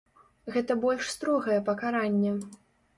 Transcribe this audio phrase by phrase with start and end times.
[0.55, 2.37] Гэта больш строгае пакаранне.